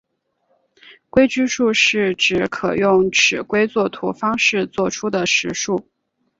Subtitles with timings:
[1.11, 5.87] 规矩数是指可用尺规作图方式作出的实数。